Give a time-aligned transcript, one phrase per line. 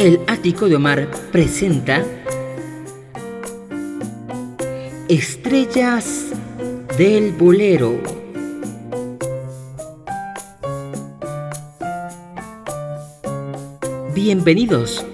[0.00, 2.02] El Ático de Omar presenta
[5.10, 6.30] Estrellas
[6.96, 8.00] del Bolero.
[14.14, 15.04] Bienvenidos.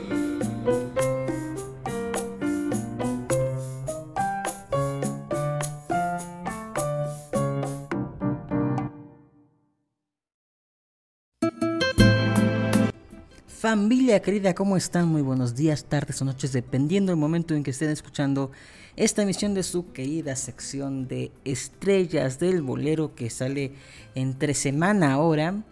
[14.22, 15.08] Querida, ¿cómo están?
[15.08, 18.50] Muy buenos días, tardes o noches, dependiendo del momento en que estén escuchando
[18.96, 23.72] esta emisión de su querida sección de Estrellas del Bolero que sale
[24.14, 25.62] entre semana ahora.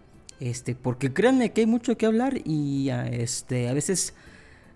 [0.40, 4.14] Este, porque créanme que hay mucho que hablar y ah, este, a veces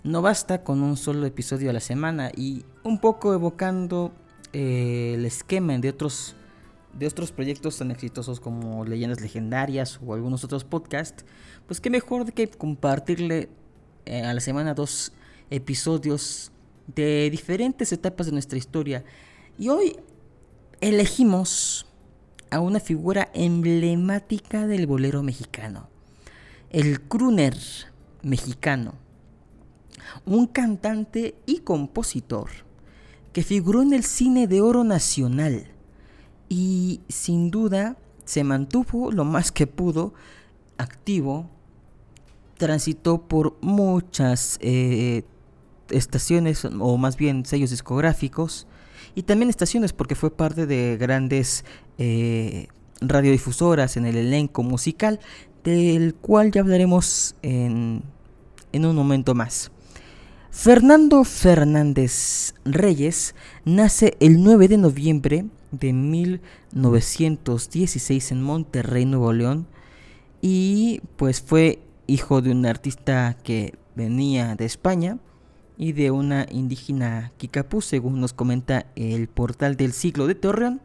[0.03, 4.13] no basta con un solo episodio a la semana y un poco evocando
[4.55, 6.37] eh, el esquema de otros
[6.99, 11.25] de otros proyectos tan exitosos como Leyendas Legendarias o algunos otros podcasts,
[11.69, 13.51] pues qué mejor que compartirle
[14.07, 15.13] eh, a la semana dos
[15.51, 16.51] episodios
[16.87, 19.05] de diferentes etapas de nuestra historia.
[19.59, 19.97] Y hoy
[20.81, 21.87] elegimos
[22.51, 25.91] a una figura emblemática del bolero mexicano,
[26.71, 27.55] el crooner
[28.23, 28.95] mexicano,
[30.25, 32.49] un cantante y compositor
[33.35, 35.67] que figuró en el cine de oro nacional
[36.49, 40.15] y sin duda se mantuvo lo más que pudo
[40.79, 41.51] activo,
[42.59, 45.23] transitó por muchas eh,
[45.91, 48.67] estaciones o más bien sellos discográficos
[49.15, 51.65] y también estaciones porque fue parte de grandes
[51.97, 52.69] eh,
[53.01, 55.21] radiodifusoras en el elenco musical
[55.65, 58.03] del cual ya hablaremos en,
[58.73, 59.71] en un momento más.
[60.51, 63.35] Fernando Fernández Reyes
[63.65, 69.69] nace el 9 de noviembre de 1916 en Monterrey, Nuevo León,
[70.41, 75.19] y pues fue hijo de un artista que venía de España
[75.77, 80.81] y de una indígena Kikapú, según nos comenta el portal del siglo de Torreón.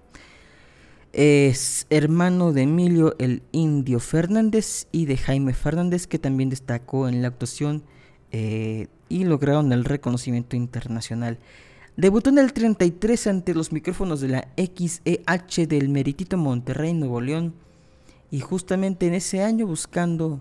[1.14, 7.22] Es hermano de Emilio el Indio Fernández y de Jaime Fernández, que también destacó en
[7.22, 7.84] la actuación
[8.31, 11.40] eh, y lograron el reconocimiento internacional.
[11.96, 17.53] Debutó en el 33 ante los micrófonos de la XEH del Meritito Monterrey, Nuevo León,
[18.31, 20.40] y justamente en ese año buscando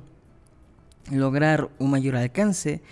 [1.10, 2.82] lograr un mayor alcance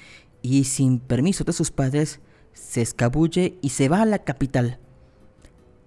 [0.43, 2.21] y sin permiso de sus padres,
[2.53, 4.79] se escabulle y se va a la capital.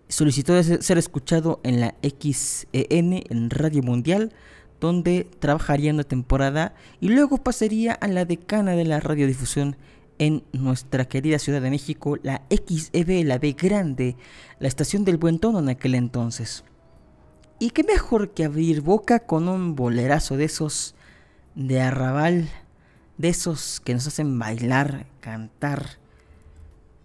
[0.08, 4.32] Solicitó ser escuchado en la XEN, en Radio Mundial,
[4.80, 9.78] donde trabajaría una temporada y luego pasaría a la decana de la radiodifusión
[10.20, 14.16] en nuestra querida Ciudad de México, la XEB, la B grande,
[14.60, 16.64] la estación del buen tono en aquel entonces.
[17.60, 20.96] Y qué mejor que abrir boca con un bolerazo de esos
[21.56, 22.50] de arrabal,
[23.18, 26.00] de esos que nos hacen bailar, cantar.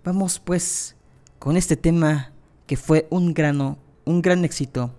[0.05, 0.97] Vamos pues
[1.39, 2.33] con este tema
[2.67, 4.95] que fue un grano, un gran éxito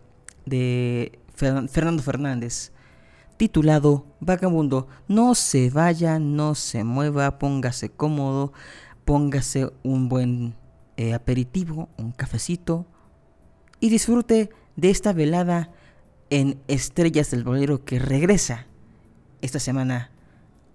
[0.46, 2.72] de Fernando Fernández
[3.38, 4.88] titulado Vagabundo.
[5.08, 8.54] No se vaya, no se mueva, póngase cómodo,
[9.06, 10.56] póngase un buen
[10.98, 12.86] eh, aperitivo, un cafecito
[13.80, 15.72] y disfrute de esta velada
[16.30, 18.68] en Estrellas del Bolero que regresa
[19.42, 20.12] esta semana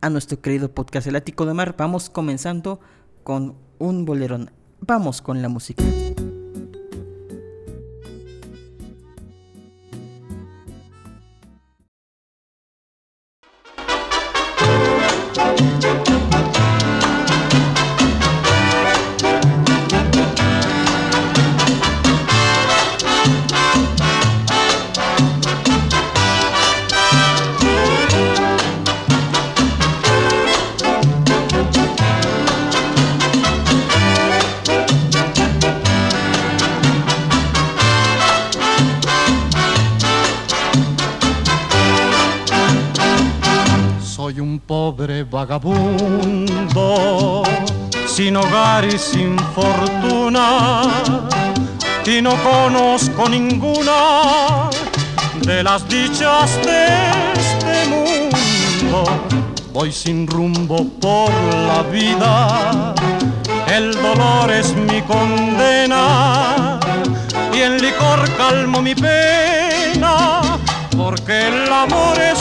[0.01, 1.75] a nuestro querido podcast El Ático de Mar.
[1.79, 2.81] Vamos comenzando
[3.23, 4.51] con un bolerón.
[4.81, 5.83] Vamos con la música.
[48.35, 50.83] Sin hogar y sin fortuna,
[52.05, 54.71] y no conozco ninguna
[55.43, 56.87] de las dichas de
[57.39, 59.05] este mundo.
[59.73, 61.31] Voy sin rumbo por
[61.69, 62.95] la vida,
[63.69, 66.81] el dolor es mi condena,
[67.53, 70.41] y el licor calmo mi pena,
[70.97, 72.39] porque el amor es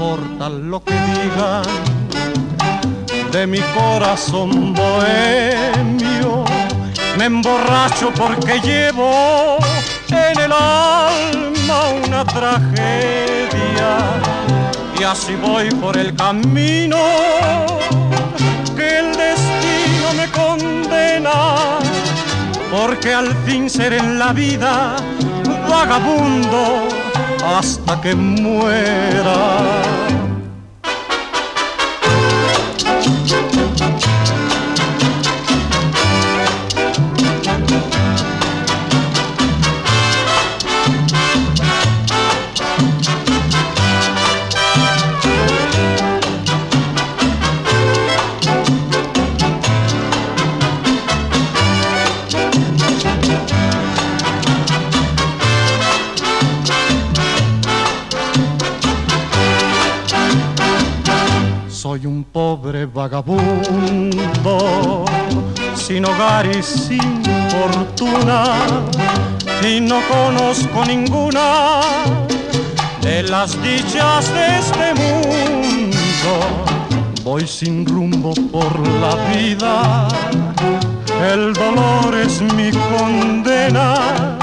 [0.00, 1.99] importa lo que digan
[3.32, 6.44] de mi corazón bohemio.
[7.16, 9.58] Me emborracho porque llevo
[10.08, 13.50] en el alma una tragedia
[14.98, 16.98] y así voy por el camino
[18.76, 21.78] que el destino me condena,
[22.70, 24.96] porque al fin seré en la vida
[25.68, 26.88] vagabundo
[27.44, 29.80] hasta que muera.
[66.40, 66.62] Hogar y
[67.50, 68.54] fortuna,
[69.62, 71.80] y no conozco ninguna
[73.02, 75.94] de las dichas de este mundo.
[77.22, 80.08] Voy sin rumbo por la vida,
[81.30, 84.38] el dolor es mi condena,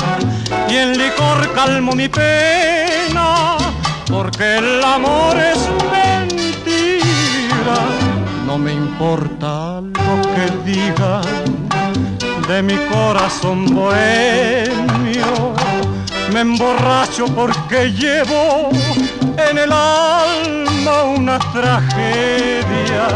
[0.70, 3.58] y el licor calmo mi pena,
[4.08, 5.68] porque el amor es
[8.46, 11.56] no me importa lo que digan
[12.48, 15.54] de mi corazón bohemio.
[16.32, 18.70] Me emborracho porque llevo
[19.50, 23.08] en el alma una tragedia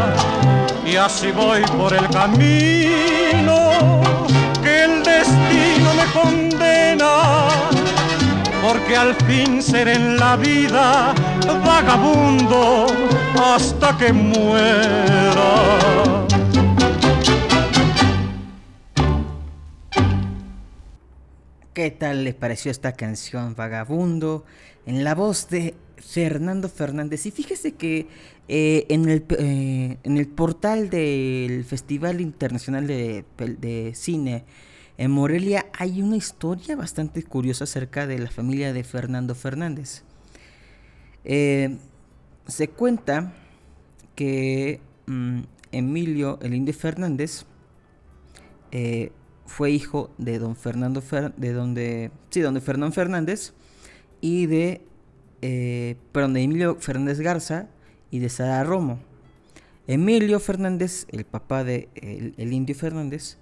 [0.84, 4.00] y así voy por el camino
[4.62, 7.48] que el destino me condena
[8.62, 11.14] porque al fin seré en la vida
[11.64, 12.86] vagabundo
[13.42, 15.12] hasta que muera.
[21.74, 24.44] ¿Qué tal les pareció esta canción Vagabundo?
[24.84, 27.24] En la voz de Fernando Fernández.
[27.24, 28.08] Y fíjese que
[28.46, 34.44] eh, en, el, eh, en el portal del Festival Internacional de, de Cine
[34.98, 40.02] en Morelia hay una historia bastante curiosa acerca de la familia de Fernando Fernández.
[41.24, 41.78] Eh,
[42.46, 43.32] se cuenta
[44.14, 45.40] que mm,
[45.70, 47.46] Emilio el Indio Fernández
[49.52, 51.02] fue hijo de don Fernando
[51.36, 53.52] de donde sí, don Fernando Fernández
[54.22, 54.80] y de
[55.42, 57.68] eh, perdón, de Emilio Fernández Garza
[58.10, 58.98] y de Sara Romo.
[59.86, 61.90] Emilio Fernández, el papá de
[62.38, 63.36] el Indio Fernández,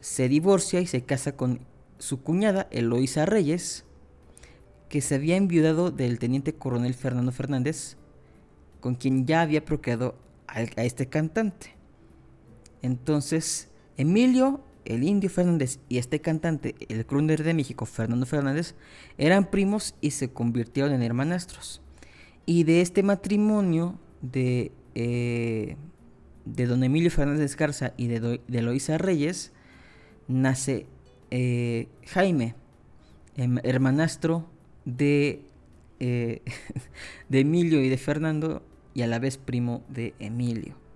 [0.00, 1.60] se divorcia y se casa con
[1.98, 3.84] su cuñada Eloísa Reyes,
[4.88, 7.96] que se había enviudado del teniente coronel Fernando Fernández,
[8.80, 10.16] con quien ya había procreado
[10.48, 11.76] a, este cantante.
[12.82, 18.74] Entonces, Emilio, el indio Fernández y este cantante, el crooner de México, Fernando Fernández,
[19.18, 21.82] eran primos y se convirtieron en hermanastros.
[22.46, 25.76] Y de este matrimonio de, eh,
[26.46, 29.52] de don Emilio Fernández Garza y de, de Eloísa Reyes,
[30.26, 30.86] nace
[31.30, 32.54] eh, Jaime,
[33.36, 34.48] em, hermanastro
[34.86, 35.42] de,
[36.00, 36.40] eh,
[37.28, 38.62] de Emilio y de Fernando
[38.94, 40.87] y a la vez primo de Emilio.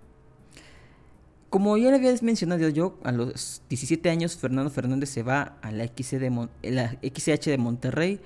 [1.52, 5.70] Como ya le había mencionado yo, a los 17 años Fernando Fernández se va a
[5.70, 6.18] la, XC
[6.62, 8.20] la XH de Monterrey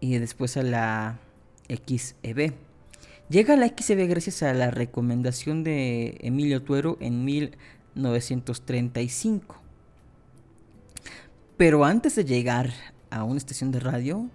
[0.00, 1.20] y después a la
[1.68, 2.52] XEB.
[3.28, 9.62] Llega a la XEB gracias a la recomendación de Emilio Tuero en 1935.
[11.56, 12.72] Pero antes de llegar
[13.08, 14.28] a una estación de radio,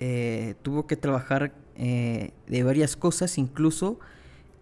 [0.00, 4.00] eh, tuvo que trabajar eh, de varias cosas, incluso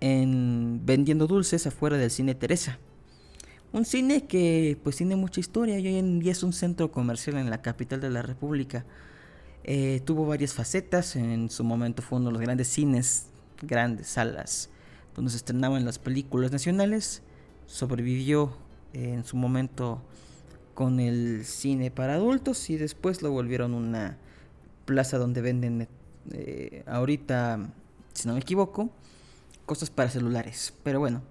[0.01, 2.79] en vendiendo dulces afuera del cine Teresa.
[3.75, 7.39] Un cine que pues tiene mucha historia y hoy en día es un centro comercial
[7.39, 8.85] en la capital de la República.
[9.65, 13.31] Eh, tuvo varias facetas, en su momento fue uno de los grandes cines,
[13.63, 14.71] grandes salas,
[15.17, 17.23] donde se estrenaban las películas nacionales.
[17.67, 18.57] Sobrevivió
[18.93, 20.01] en su momento
[20.75, 24.19] con el cine para adultos y después lo volvieron una
[24.85, 25.89] plaza donde venden
[26.31, 27.73] eh, ahorita,
[28.13, 28.89] si no me equivoco,
[29.67, 30.73] cosas para celulares.
[30.85, 31.23] Pero bueno,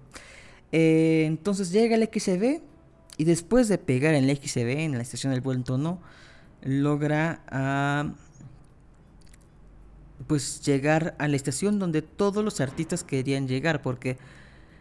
[0.76, 2.60] eh, entonces llega el XCB
[3.16, 6.00] y después de pegar el XCB, en la estación del buen tono,
[6.62, 8.12] logra ah,
[10.26, 14.18] pues llegar a la estación donde todos los artistas querían llegar porque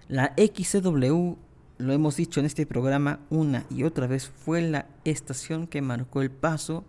[0.07, 1.35] la XCW
[1.77, 6.23] lo hemos dicho en este programa una y otra vez, fue la estación que marcó
[6.23, 6.85] el paso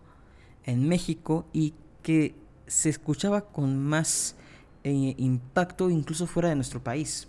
[0.64, 2.34] en México y que
[2.66, 4.34] se escuchaba con más
[4.82, 7.28] eh, impacto incluso fuera de nuestro país.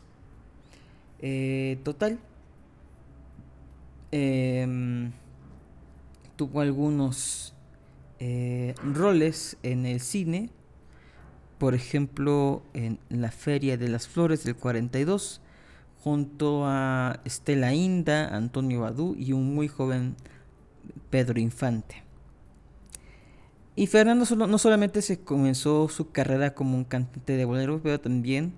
[1.19, 2.19] Eh, total,
[4.11, 5.11] em,
[6.35, 7.53] tuvo algunos
[8.19, 10.49] eh, roles en el cine,
[11.57, 15.41] por ejemplo, en la Feria de las Flores del 42,
[16.03, 20.15] junto a Estela Inda, Antonio Badú y un muy joven
[21.09, 22.03] Pedro Infante.
[23.75, 28.53] Y Fernando no solamente se comenzó su carrera como un cantante de bolero, pero también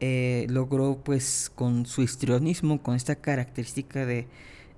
[0.00, 4.26] eh, logró pues con su histrionismo, con esta característica de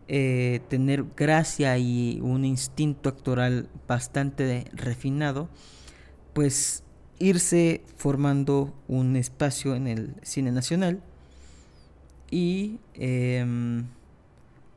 [0.08, 5.48] eh, tener gracia y un instinto actoral bastante refinado,
[6.32, 6.82] pues
[7.18, 11.00] irse formando un espacio en el cine nacional
[12.30, 13.86] y em,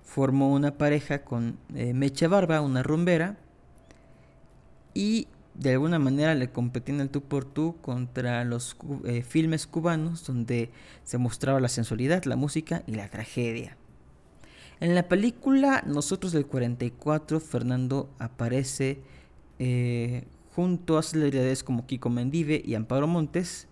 [0.03, 3.37] formó una pareja con eh, Mecha Barba, una rumbera,
[4.93, 9.67] y de alguna manera le competía en el tú por tú contra los eh, filmes
[9.67, 10.69] cubanos donde
[11.03, 13.77] se mostraba la sensualidad, la música y la tragedia.
[14.81, 18.99] En la película Nosotros del 44, Fernando aparece
[19.59, 23.67] eh, junto a celebridades como Kiko Mendive y Amparo Montes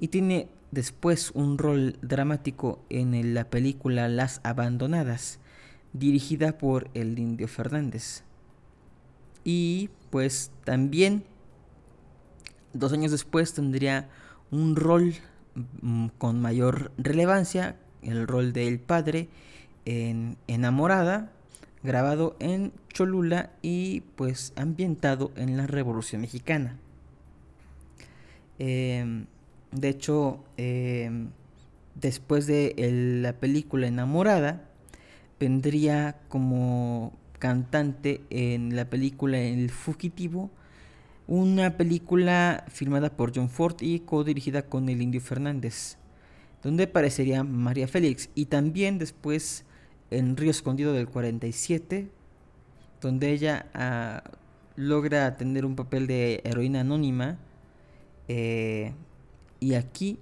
[0.00, 5.38] y tiene después un rol dramático en la película Las Abandonadas,
[5.92, 8.24] dirigida por el Indio Fernández.
[9.44, 11.24] Y pues también
[12.72, 14.08] dos años después tendría
[14.50, 15.14] un rol
[15.82, 19.28] mm, con mayor relevancia, el rol del padre
[19.84, 21.30] en Enamorada,
[21.82, 26.78] grabado en Cholula y pues ambientado en la Revolución Mexicana.
[28.58, 29.26] Em,
[29.72, 31.30] de hecho, em,
[31.94, 32.74] después de
[33.22, 34.62] la película Enamorada,
[35.40, 37.12] vendría como
[37.44, 40.50] cantante en la película El Fugitivo,
[41.26, 45.98] una película filmada por John Ford y co-dirigida con el Indio Fernández,
[46.62, 49.66] donde aparecería María Félix, y también después
[50.10, 52.08] en Río Escondido del 47,
[53.02, 54.24] donde ella ah,
[54.76, 57.36] logra tener un papel de heroína anónima,
[58.26, 58.94] eh,
[59.60, 60.18] y aquí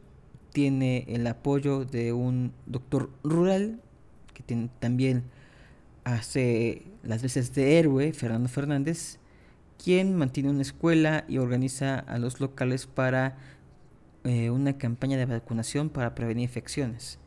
[0.52, 3.80] tiene el apoyo de un doctor rural,
[4.34, 5.22] que tiene también
[6.04, 9.18] hace las veces de héroe, Fernando Fernández,
[9.82, 13.36] quien mantiene una escuela y organiza a los locales para
[14.24, 17.18] eh, una campaña de vacunación para prevenir infecciones.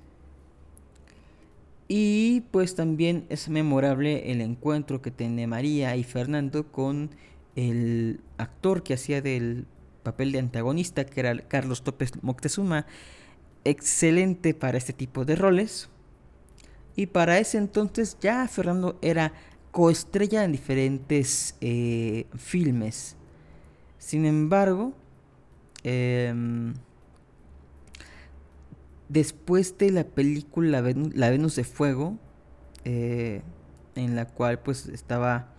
[1.87, 7.11] Y pues también es memorable el encuentro que tiene María y Fernando con
[7.55, 9.67] el actor que hacía del
[10.03, 12.85] papel de antagonista, que era Carlos Topes Moctezuma,
[13.65, 15.89] excelente para este tipo de roles.
[16.95, 19.33] Y para ese entonces ya Fernando era
[19.71, 23.17] coestrella en diferentes eh, filmes.
[23.97, 24.93] Sin embargo,
[25.83, 26.73] em,
[29.09, 32.17] después de la película La Venus de Fuego,
[32.85, 33.41] eh,
[33.95, 35.53] en la cual pues estaba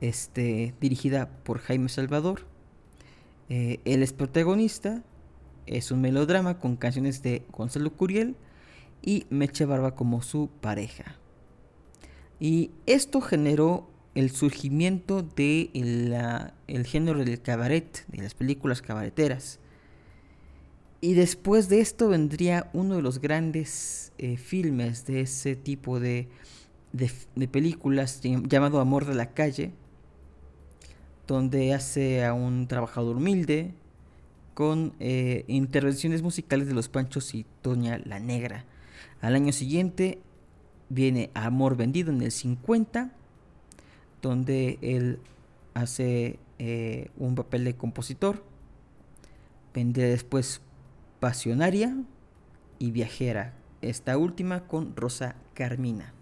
[0.00, 2.46] este, dirigida por Jaime Salvador,
[3.48, 5.02] eh, él es protagonista,
[5.66, 8.36] es un melodrama con canciones de Gonzalo Curiel,
[9.02, 11.16] y Meche Barba como su pareja.
[12.40, 15.70] Y esto generó el surgimiento de
[16.66, 19.60] el género del cabaret, de las películas cabareteras.
[21.00, 26.28] Y después de esto vendría uno de los grandes eh, filmes de ese tipo de,
[26.92, 29.72] de, películas llamado Amor de la Calle,
[31.28, 33.72] donde hace a un trabajador humilde
[34.54, 38.64] con eh, intervenciones musicales de los Panchos y Toña la Negra.
[39.20, 40.20] Al año siguiente
[40.88, 43.12] viene Amor Vendido en el 50,
[44.22, 45.20] donde él
[45.74, 48.42] hace eh, un papel de compositor.
[49.74, 50.60] Vendrá después
[51.20, 51.96] Pasionaria
[52.78, 56.12] y Viajera, esta última con Rosa Carmina.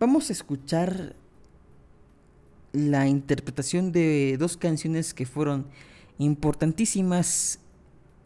[0.00, 1.14] Vamos a escuchar
[2.72, 5.66] la interpretación de dos canciones que fueron
[6.18, 7.60] importantísimas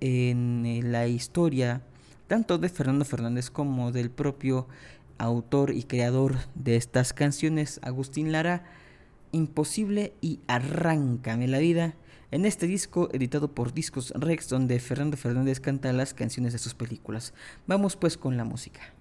[0.00, 1.82] en la historia
[2.26, 4.66] tanto de Fernando Fernández como del propio
[5.18, 8.64] autor y creador de estas canciones, Agustín Lara,
[9.32, 11.94] Imposible y Arráncame la vida,
[12.30, 16.74] en este disco editado por Discos Rex, donde Fernando Fernández canta las canciones de sus
[16.74, 17.32] películas.
[17.66, 18.95] Vamos pues con la música.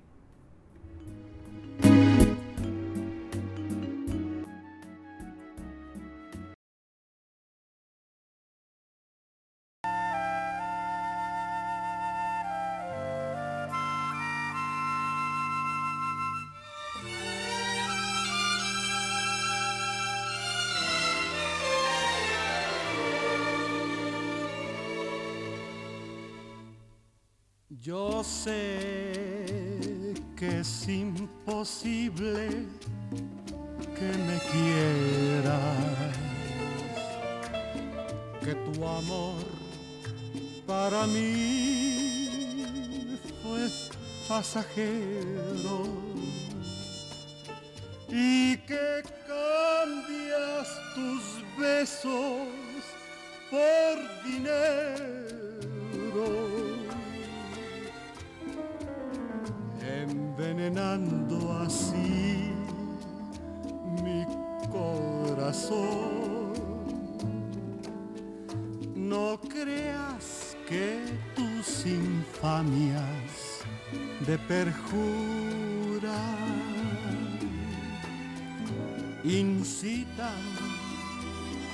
[79.26, 80.42] Incitan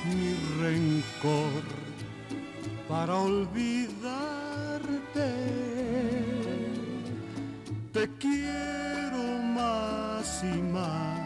[0.06, 1.64] mi rencor
[2.88, 3.72] para olvidarte.
[7.92, 11.20] Te quiero más y más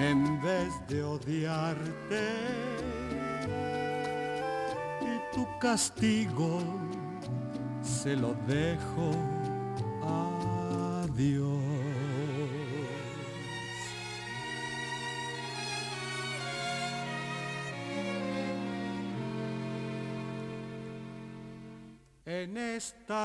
[0.00, 2.24] en vez de odiarte.
[5.02, 6.60] Y tu castigo
[7.82, 9.33] se lo dejo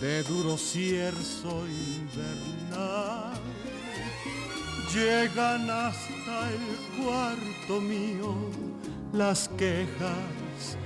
[0.00, 3.32] de duro cierzo invernal,
[4.92, 8.34] llegan hasta el cuarto mío
[9.12, 10.76] las quejas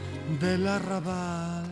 [0.41, 1.67] del arrabal.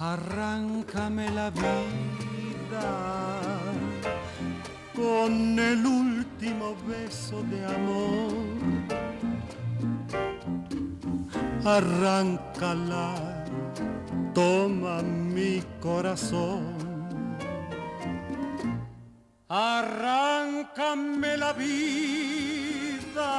[0.00, 3.27] Arráncame la vida
[5.08, 8.34] con el último beso de amor.
[11.64, 13.14] Arráncala,
[14.34, 16.76] toma mi corazón.
[19.48, 23.30] Arráncame la vida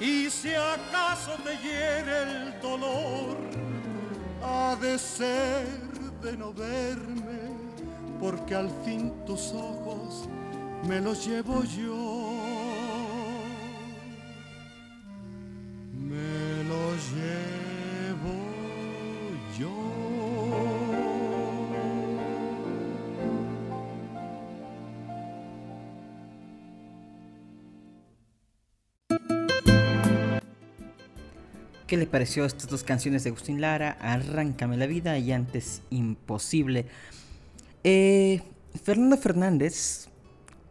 [0.00, 3.36] y si acaso te hiere el dolor,
[4.44, 5.66] ha de ser
[6.22, 7.40] de no verme,
[8.20, 10.28] porque al fin tus ojos
[10.86, 12.36] me los llevo yo.
[15.94, 18.34] Me los llevo
[19.58, 19.70] yo.
[31.86, 33.96] ¿Qué le pareció estas dos canciones de Agustín Lara?
[34.00, 36.86] Arráncame la vida y antes imposible.
[37.82, 38.42] Eh,
[38.84, 40.09] Fernando Fernández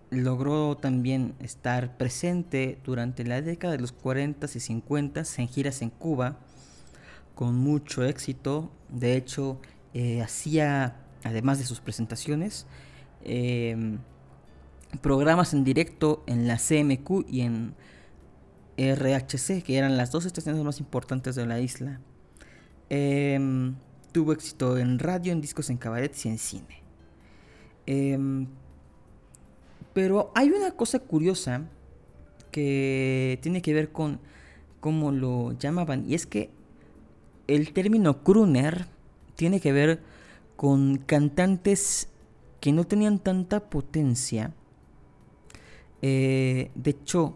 [0.09, 5.89] logró también estar presente durante la década de los 40 y 50 en giras en
[5.89, 6.39] Cuba
[7.35, 8.71] con mucho éxito.
[8.89, 9.59] De hecho,
[9.93, 12.65] eh, hacía, además de sus presentaciones,
[13.23, 13.97] eh,
[15.01, 17.75] programas en directo en la CMQ y en
[18.77, 22.01] RHC, que eran las dos estaciones más importantes de la isla.
[22.89, 23.75] Em,
[24.11, 26.83] tuvo éxito en radio, en discos, en cabarets y en cine.
[29.93, 31.67] Pero hay una cosa curiosa
[32.51, 34.19] que tiene que ver con
[34.79, 36.49] cómo lo llamaban, y es que
[37.47, 38.85] el término crooner
[39.35, 40.01] tiene que ver
[40.55, 42.09] con cantantes
[42.59, 44.53] que no tenían tanta potencia.
[46.01, 47.33] Eh, de hecho,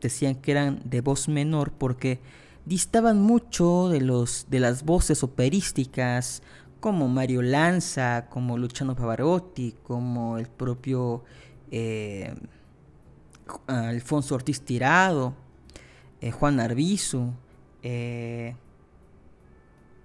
[0.00, 2.20] decían que eran de voz menor porque
[2.64, 6.42] distaban mucho de, los, de las voces operísticas
[6.80, 11.24] como Mario Lanza, como Luciano Pavarotti, como el propio
[11.70, 12.34] eh,
[13.66, 15.34] Alfonso Ortiz Tirado,
[16.20, 17.32] eh, Juan Arbizu,
[17.82, 18.54] eh,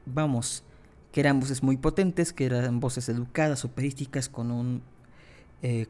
[0.05, 0.63] vamos,
[1.11, 4.81] que eran voces muy potentes, que eran voces educadas, operísticas, con un,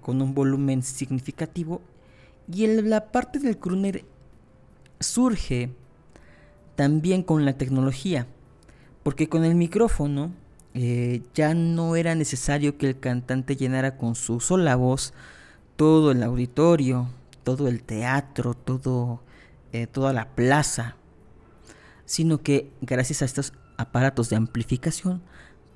[0.02, 1.82] con un volumen significativo.
[2.52, 4.04] Y la parte del crooner
[5.00, 5.70] surge
[6.76, 8.28] también con la tecnología,
[9.04, 10.32] porque con el micrófono
[10.74, 15.14] eh, ya no era necesario que el cantante llenara con su sola voz
[15.76, 17.10] todo el auditorio,
[17.44, 19.22] todo el teatro, todo,
[19.72, 20.96] eh, toda la plaza,
[22.06, 25.22] sino que gracias a estos aparatos de amplificación,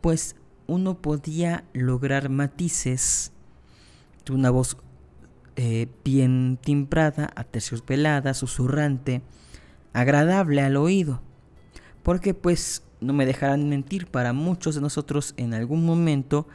[0.01, 0.36] pues
[0.67, 3.31] uno podía lograr matices
[4.25, 4.75] tuve una voz
[5.55, 9.21] eh, bien timbrada, aterciopelada, susurrante,
[9.93, 11.21] agradable al oído.
[12.03, 16.47] Porque pues no me dejarán mentir, para muchos de nosotros en algún momento,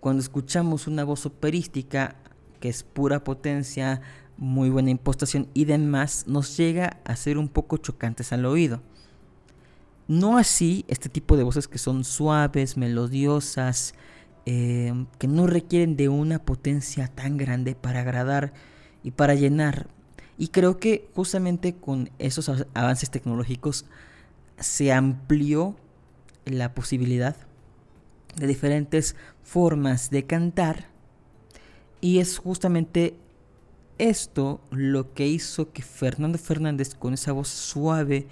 [0.00, 2.16] cuando escuchamos una voz operística
[2.56, 4.00] que es pura potencia,
[4.36, 8.82] muy buena impostación y demás, nos llega a ser un poco chocantes al oído.
[10.08, 13.94] No así este tipo de voces que son suaves, melodiosas,
[14.44, 18.52] eh, que no requieren de una potencia tan grande para agradar
[19.02, 19.88] y para llenar.
[20.38, 23.86] Y creo que justamente con esos avances tecnológicos
[24.58, 25.76] se amplió
[26.44, 27.36] la posibilidad
[28.36, 30.88] de diferentes formas de cantar
[32.06, 33.16] y es justamente
[33.98, 38.28] esto lo que hizo que Fernando Fernández con esa voz suave,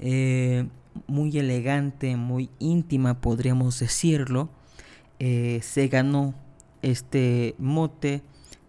[0.00, 0.66] eh,
[1.06, 4.48] muy elegante, muy íntima podríamos decirlo,
[5.20, 6.34] eh, se ganó
[6.82, 8.22] este mote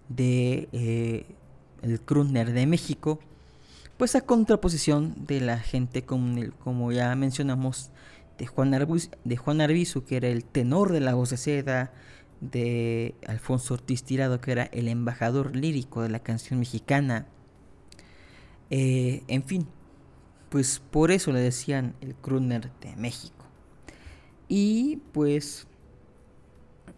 [0.08, 1.26] de eh,
[1.82, 3.20] el Krooner de México,
[3.98, 7.90] pues a contraposición de la gente como, como ya mencionamos
[8.38, 8.70] de Juan,
[9.24, 11.92] de Juan Arbizu, que era el tenor de la voz de seda,
[12.52, 17.28] de Alfonso Ortiz Tirado, que era el embajador lírico de la canción mexicana.
[18.70, 19.68] Eh, en fin,
[20.50, 23.46] pues por eso le decían el Krooner de México.
[24.48, 25.68] Y pues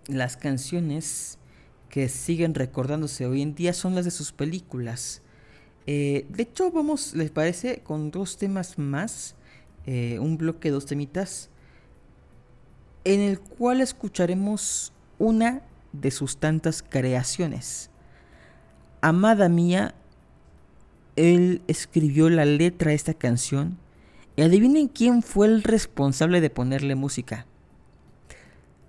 [0.08, 1.38] las canciones
[1.90, 5.22] que siguen recordándose hoy en día son las de sus películas.
[5.88, 7.80] Eh, de hecho, vamos, ¿les parece?
[7.80, 9.36] Con dos temas más.
[9.86, 11.50] Eh, un bloque dos temitas.
[13.04, 15.62] En el cual escucharemos una
[15.94, 17.90] de sus tantas creaciones.
[19.02, 19.96] Amada mía,
[21.16, 23.78] él escribió la letra de esta canción.
[24.36, 27.46] Y adivinen quién fue el responsable de ponerle música.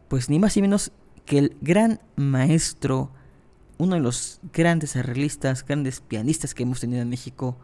[0.09, 0.91] Pues ni más ni menos
[1.25, 3.11] que el gran maestro,
[3.79, 7.57] uno de los grandes arreglistas, grandes pianistas que hemos tenido en México,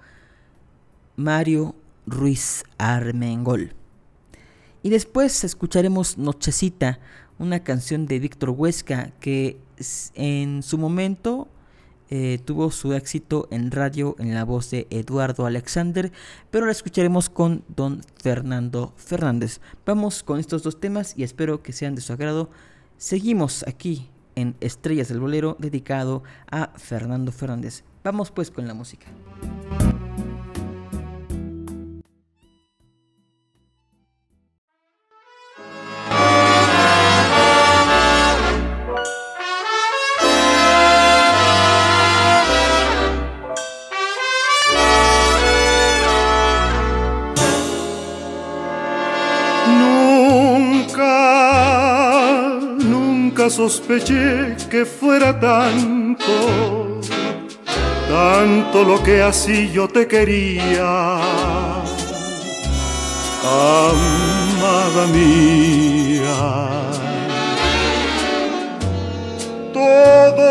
[1.16, 1.74] Mario
[2.06, 3.74] Ruiz Armengol.
[4.82, 7.00] Y después escucharemos Nochecita,
[7.38, 9.58] una canción de Víctor Huesca que
[10.14, 11.48] en su momento
[12.14, 16.12] eh, tuvo su éxito en radio en la voz de Eduardo Alexander,
[16.50, 19.60] pero la escucharemos con don Fernando Fernández.
[19.86, 22.50] Vamos con estos dos temas y espero que sean de su agrado.
[22.98, 27.82] Seguimos aquí en Estrellas del Bolero dedicado a Fernando Fernández.
[28.04, 29.06] Vamos pues con la música.
[53.52, 57.00] Sospeché que fuera tanto,
[58.08, 61.20] tanto lo que así yo te quería.
[63.44, 66.40] Amada mía,
[69.74, 70.50] todo,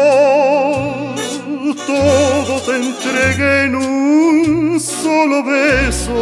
[1.88, 6.20] todo te entregué en un solo beso.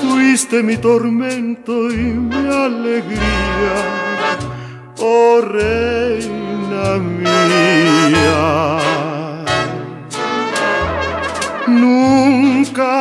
[0.00, 1.96] Fuiste mi tormento y
[2.30, 4.01] mi alegría
[5.02, 8.78] oh reina mía.
[11.66, 12.94] Nunca,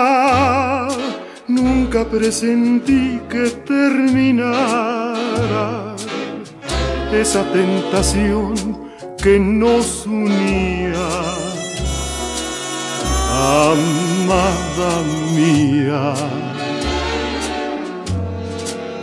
[1.48, 4.96] nunca presentí que terminara
[7.12, 8.56] esa tentación
[9.22, 11.10] que nos unía.
[13.34, 14.92] Amada
[15.36, 16.14] mía,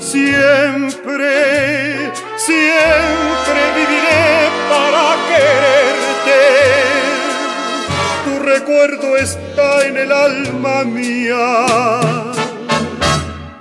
[0.01, 1.69] siempre
[2.49, 4.27] Siempre viviré
[4.71, 6.41] para quererte.
[8.25, 11.45] Tu recuerdo está en el alma mía.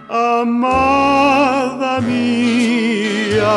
[0.07, 3.55] Amada mía.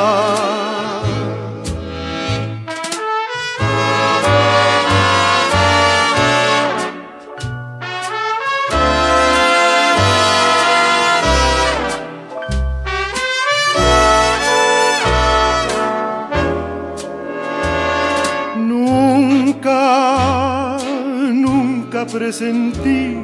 [22.20, 23.16] Presentí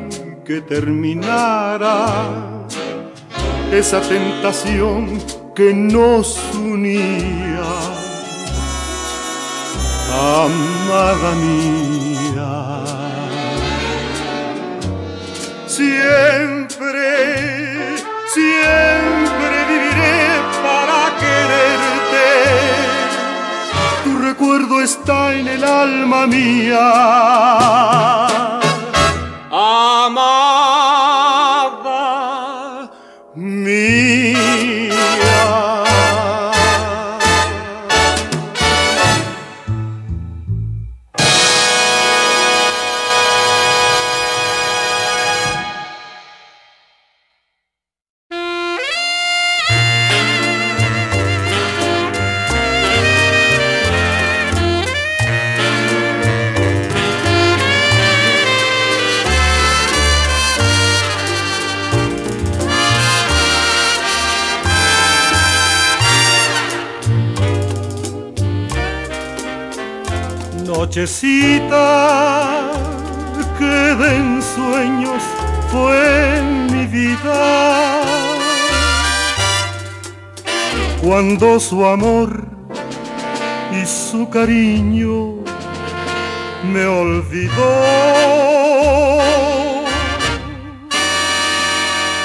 [0.42, 1.96] que terminara
[3.70, 5.20] esa tentación
[5.54, 7.68] que nos unía.
[10.46, 12.54] Amada mía,
[15.66, 17.08] siempre,
[18.32, 20.24] siempre viviré
[20.66, 22.28] para quererte.
[24.04, 26.86] Tu recuerdo está en el alma mía.
[81.68, 82.46] Su amor
[83.72, 85.34] y su cariño
[86.72, 87.72] me olvidó.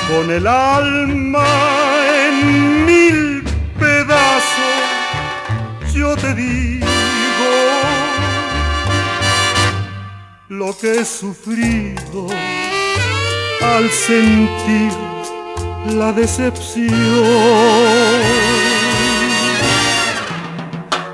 [0.10, 1.48] Con el alma
[2.28, 3.44] en mil
[3.80, 4.84] pedazos
[5.92, 6.86] yo te digo
[10.50, 12.28] lo que he sufrido
[13.62, 14.92] al sentir
[15.96, 16.92] la decepción.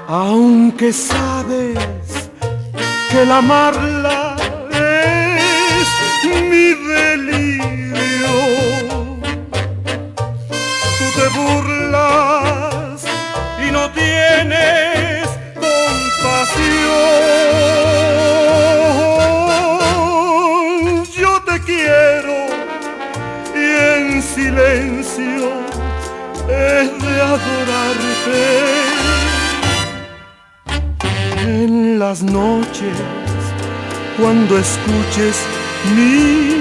[0.07, 1.77] Aunque sabes
[3.11, 4.26] que el amarla
[34.17, 35.37] cuando escuches
[35.95, 36.56] mi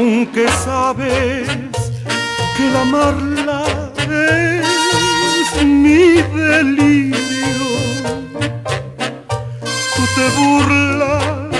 [0.00, 1.48] Aunque sabes
[2.56, 3.64] que el amarla
[4.08, 7.70] es mi delirio,
[9.96, 11.50] tú te burlas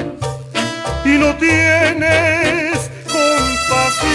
[1.04, 2.78] y no tienes
[3.12, 4.06] compasión.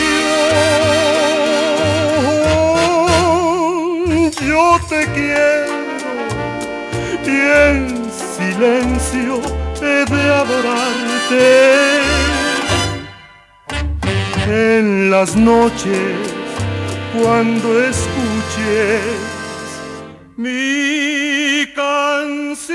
[4.47, 6.13] Yo te quiero
[7.25, 7.29] y
[7.67, 7.81] en
[8.37, 9.41] silencio
[9.81, 12.12] he de adorarte
[14.47, 16.17] en las noches
[17.17, 19.01] cuando escuches
[20.35, 22.73] mi canción.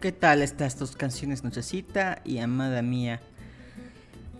[0.00, 3.20] ¿Qué tal estas dos canciones, Nochecita y Amada Mía?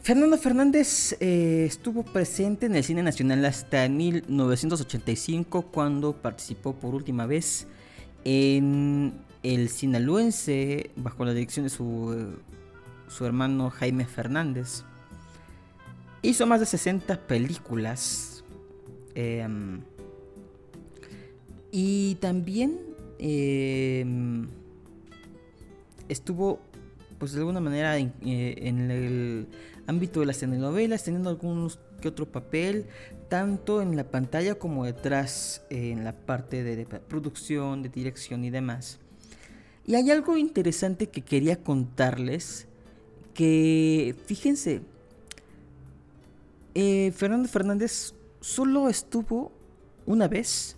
[0.07, 7.27] Fernando Fernández eh, estuvo presente en el cine nacional hasta 1985 cuando participó por última
[7.27, 7.67] vez
[8.23, 12.37] en el Sinaloense bajo la dirección de su,
[13.09, 14.85] su hermano Jaime Fernández.
[16.23, 18.45] Hizo más de 60 películas.
[19.17, 19.45] eh,
[21.73, 22.79] y también
[23.19, 24.07] eh,
[26.09, 26.61] estuvo,
[27.19, 29.49] pues de alguna manera, en, eh, en el
[29.87, 32.87] ámbito de las telenovelas, teniendo algunos que otro papel,
[33.29, 38.51] tanto en la pantalla como detrás, en la parte de, de producción, de dirección y
[38.51, 38.99] demás.
[39.87, 42.67] Y hay algo interesante que quería contarles,
[43.35, 44.83] que fíjense,
[46.75, 49.53] eh, Fernando Fernández solo estuvo
[50.05, 50.77] una vez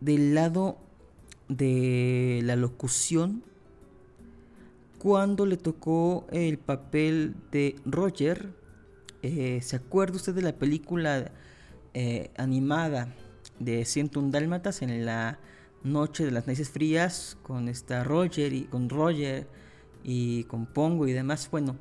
[0.00, 0.78] del lado
[1.48, 3.42] de la locución
[5.06, 8.52] cuando le tocó el papel de Roger.
[9.22, 11.30] Eh, ¿Se acuerda usted de la película
[11.94, 13.14] eh, animada
[13.60, 15.38] de 101 Dálmatas en la
[15.84, 19.46] noche de las narices frías con esta Roger y con Roger
[20.02, 21.48] y con Pongo y demás?
[21.52, 21.76] Bueno,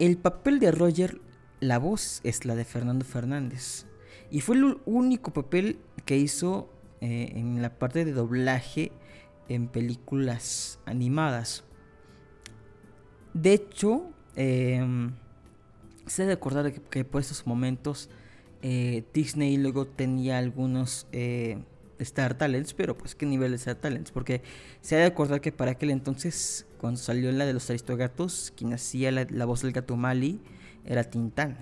[0.00, 1.20] el papel de Roger,
[1.60, 3.86] la voz es la de Fernando Fernández.
[4.32, 8.90] Y fue el único papel que hizo eh, en la parte de doblaje
[9.48, 11.67] en películas animadas.
[13.34, 15.10] De hecho, eh,
[16.06, 18.08] Se debe acordar que, por esos momentos
[18.62, 21.58] eh, Disney luego tenía algunos eh,
[21.98, 24.42] Star Talents, pero pues qué nivel de Star Talents, porque
[24.80, 28.72] se ha de acordar que para aquel entonces, cuando salió la de los Aristogatos, quien
[28.72, 30.40] hacía la, la voz del gato Mali
[30.86, 31.58] era Tintán.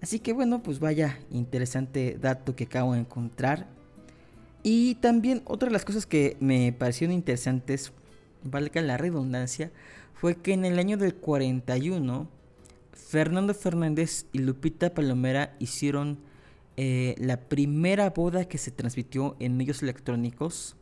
[0.00, 3.66] Así que bueno, pues vaya interesante dato que acabo de encontrar.
[4.62, 7.92] Y también otra de las cosas que me parecieron interesantes,
[8.42, 9.70] valga la redundancia,
[10.20, 12.28] fue que en el año del 41,
[12.92, 16.18] Fernando Fernández y Lupita Palomera hicieron
[16.76, 20.76] eh, la primera boda que se transmitió en medios electrónicos.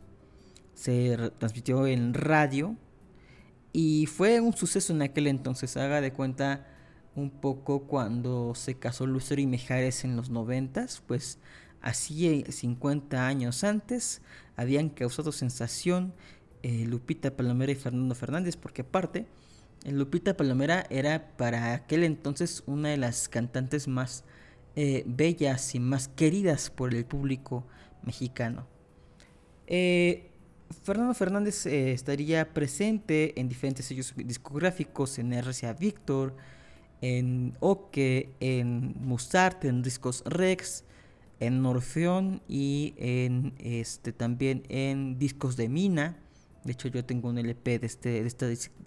[0.74, 2.74] Se transmitió en radio.
[3.72, 5.77] Y fue un suceso en aquel entonces.
[5.77, 6.66] Haga de cuenta
[7.14, 11.38] un poco cuando se casó Lucero y Mejares en los noventas, pues
[11.81, 14.20] así 50 años antes
[14.57, 16.12] habían causado sensación
[16.62, 19.27] eh, Lupita Palomera y Fernando Fernández, porque aparte,
[19.85, 24.25] eh, Lupita Palomera era para aquel entonces una de las cantantes más
[24.77, 27.64] eh, bellas y más queridas por el público
[28.03, 28.66] mexicano.
[30.83, 36.35] Fernando Fernández estaría presente en diferentes sellos discográficos, en RCA Victor,
[37.01, 40.85] en Oke, en Musarte, en Discos Rex,
[41.40, 46.16] en Orfeón y en este también en Discos de Mina.
[46.64, 48.27] De hecho, yo tengo un LP de este,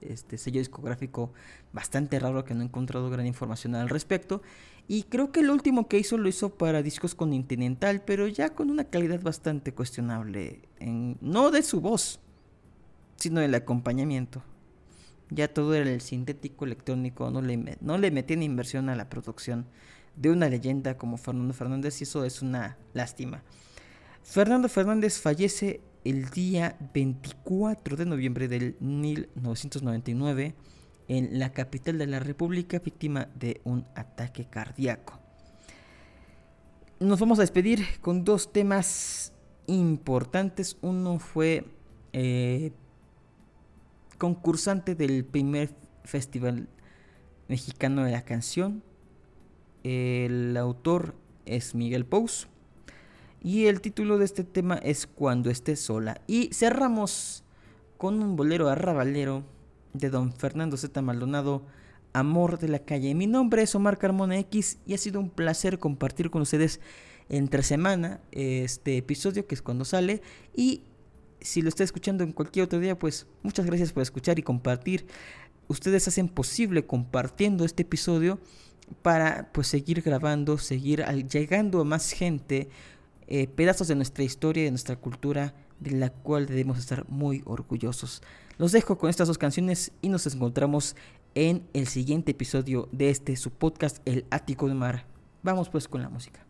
[0.02, 1.34] este, sello discográfico
[1.74, 4.42] bastante raro que no he encontrado gran información al respecto.
[4.88, 8.70] Y creo que el último que hizo lo hizo para discos Continental, pero ya con
[8.70, 10.62] una calidad bastante cuestionable.
[11.22, 12.20] No de su voz,
[13.16, 14.44] sino del acompañamiento.
[15.30, 19.66] Ya todo era el sintético electrónico, no le, no le metían inversión a la producción
[20.16, 23.44] de una leyenda como Fernando Fernández y eso es una lástima.
[24.24, 30.56] Fernando Fernández fallece el día 24 de noviembre del 1999
[31.08, 35.20] en la capital de la República víctima de un ataque cardíaco.
[37.00, 39.34] Nos vamos a despedir con dos temas
[39.68, 40.78] importantes.
[40.82, 41.66] Uno fue
[42.14, 42.72] eh,
[44.18, 46.68] concursante del primer Festival
[47.48, 48.84] Mexicano de la Canción.
[49.84, 52.48] El autor es Miguel Pous.
[53.44, 56.22] Y el título de este tema es Cuando esté sola.
[56.28, 57.44] Y cerramos
[57.98, 59.44] con un bolero arrabalero
[59.94, 61.02] de don Fernando Z.
[61.02, 61.66] Maldonado,
[62.14, 63.16] Amor de la Calle.
[63.16, 66.80] Mi nombre es Omar Carmona X y ha sido un placer compartir con ustedes
[67.30, 70.22] entre semana este episodio que es cuando sale.
[70.56, 70.84] Y
[71.40, 75.08] si lo está escuchando en cualquier otro día, pues muchas gracias por escuchar y compartir.
[75.68, 78.40] Ustedes hacen posible compartiendo este episodio
[79.02, 82.70] para pues seguir grabando, seguir llegando a más gente,
[83.34, 87.44] eh, pedazos de nuestra historia y de nuestra cultura de la cual debemos estar muy
[87.46, 88.22] orgullosos.
[88.58, 90.98] Los dejo con estas dos canciones y nos encontramos
[91.34, 95.06] en el siguiente episodio de este su podcast El Ático de Mar.
[95.44, 96.46] Vamos pues con la música.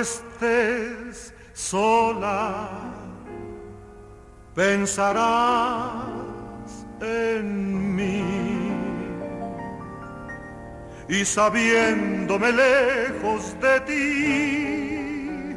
[0.00, 2.68] Estés sola,
[4.54, 6.06] pensarás
[7.00, 8.22] en mí.
[11.08, 15.56] Y sabiéndome lejos de ti,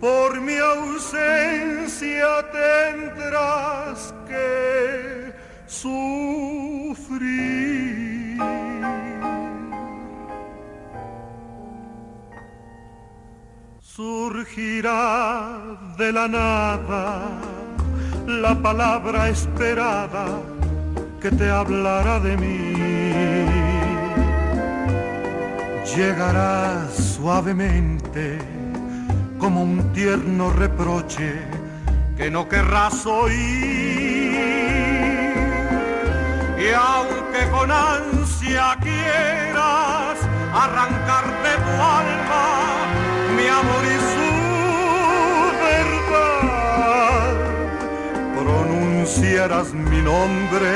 [0.00, 5.32] por mi ausencia tendrás que
[5.66, 7.14] sufrir.
[13.96, 15.56] Surgirá
[15.96, 17.28] de la nada
[18.26, 20.40] la palabra esperada
[21.20, 22.74] que te hablará de mí.
[25.94, 28.38] Llegará suavemente
[29.38, 31.32] como un tierno reproche
[32.16, 34.34] que no querrás oír.
[36.58, 40.18] Y aunque con ansia quieras
[40.52, 43.03] arrancarte tu alma,
[43.44, 44.28] mi amor y su
[45.68, 47.34] verdad.
[48.38, 50.72] Pronunciarás mi nombre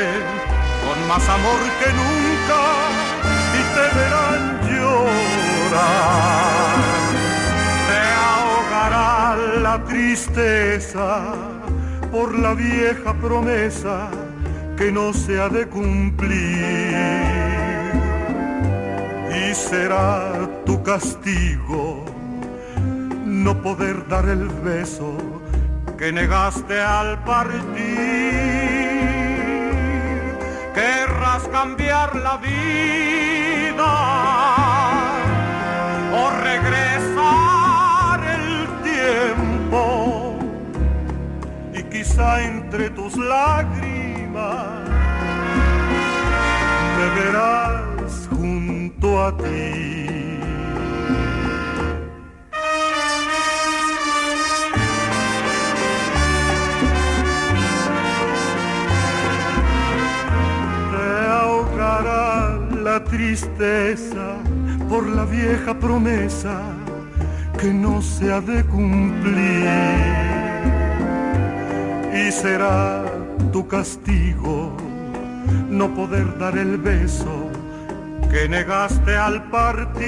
[0.84, 2.60] con más amor que nunca
[3.58, 5.86] y te verán llorar.
[7.88, 8.00] Te
[8.32, 9.08] ahogará
[9.62, 11.08] la tristeza
[12.12, 14.10] por la vieja promesa
[14.76, 16.94] que no se ha de cumplir.
[19.40, 20.32] Y será
[20.66, 22.17] tu castigo
[23.44, 25.16] no poder dar el beso
[25.96, 27.54] que negaste al partir,
[30.74, 33.92] querrás cambiar la vida
[36.12, 40.38] o regresar el tiempo
[41.74, 44.88] y quizá entre tus lágrimas
[46.96, 50.07] me verás junto a ti.
[63.28, 64.38] Tristeza
[64.88, 66.62] por la vieja promesa
[67.60, 69.68] que no se ha de cumplir.
[72.10, 73.04] Y será
[73.52, 74.74] tu castigo
[75.68, 77.50] no poder dar el beso
[78.30, 80.06] que negaste al partir.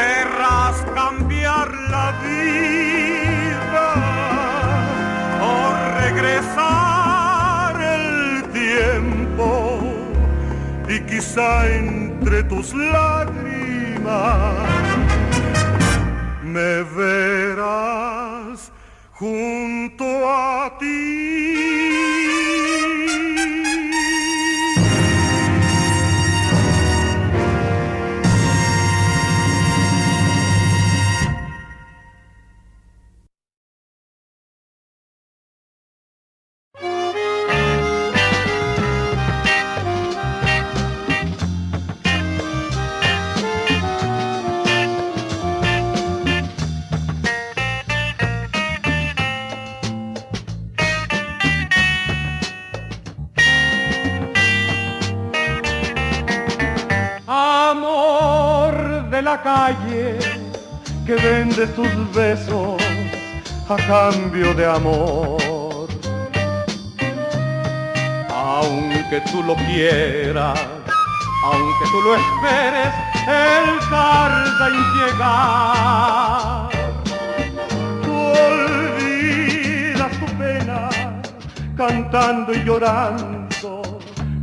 [0.00, 3.88] Querrás cambiar la vida
[5.42, 5.54] o
[6.00, 9.77] regresar el tiempo
[10.98, 14.04] y quizá entre tus lágrimas
[16.42, 18.72] me verás
[19.12, 21.17] junto a ti.
[59.28, 60.18] La calle
[61.04, 62.80] que vende sus besos
[63.74, 65.86] a cambio de amor.
[68.30, 70.58] Aunque tú lo quieras,
[71.50, 72.90] aunque tú lo esperes,
[73.46, 76.68] él tarda en llegar.
[78.04, 78.14] Tú
[78.50, 80.80] olvidas tu pena
[81.76, 83.82] cantando y llorando,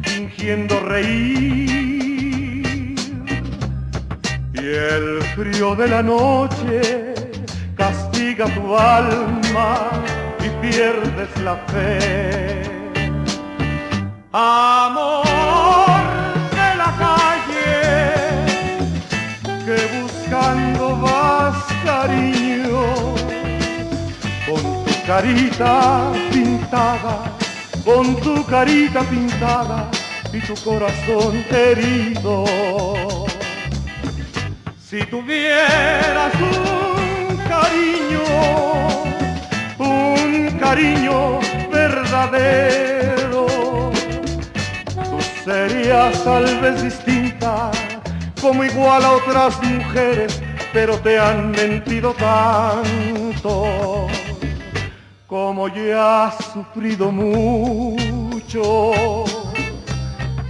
[0.03, 1.74] fingiendo reír
[4.65, 7.13] y el frío de la noche
[7.77, 9.91] castiga tu alma
[10.43, 12.63] y pierdes la fe.
[14.31, 16.03] Amor
[16.59, 17.69] de la calle,
[19.65, 22.81] que buscando vas cariño,
[24.47, 27.15] con tu carita pintada,
[27.83, 29.91] con tu carita pintada
[30.33, 33.14] y tu corazón herido
[34.95, 38.23] si tuvieras un cariño,
[39.77, 41.39] un cariño
[41.69, 43.45] verdadero,
[44.95, 47.71] tú serías tal vez distinta,
[48.39, 50.41] como igual a otras mujeres,
[50.71, 54.07] pero te han mentido tanto,
[55.27, 58.93] como ya has sufrido mucho.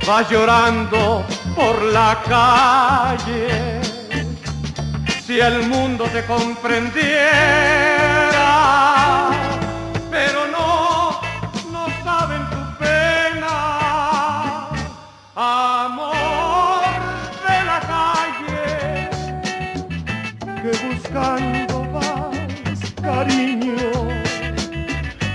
[0.06, 1.24] Vas llorando
[1.56, 3.75] por la calle
[5.26, 7.20] si el mundo te comprendiera,
[10.12, 11.20] pero no,
[11.72, 14.70] no saben tu pena,
[15.36, 16.82] amor
[17.48, 19.10] de la calle,
[20.62, 23.92] que buscando vas cariño,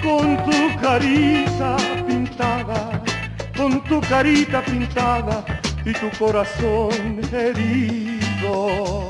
[0.05, 1.77] con tu carita
[2.07, 3.03] pintada,
[3.57, 5.45] con tu carita pintada
[5.85, 9.10] y tu corazón herido.